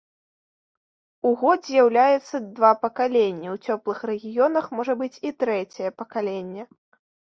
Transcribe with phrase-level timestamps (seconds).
[1.31, 6.63] У год з'яўляецца два пакаленні, у цёплых рэгіёнах можа быць і трэцяе пакаленне.